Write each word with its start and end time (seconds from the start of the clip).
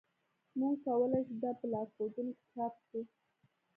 موږ 0.59 0.75
کولی 0.85 1.21
شو 1.27 1.35
دا 1.41 1.51
په 1.59 1.65
لارښودونو 1.71 2.31
کې 2.37 2.45
چاپ 2.53 2.73
کړو 2.87 3.01